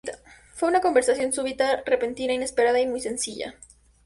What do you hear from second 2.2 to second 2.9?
inesperada... y